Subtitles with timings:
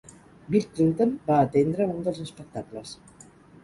[0.55, 3.01] Bill Clinton va atendre un dels espectacles.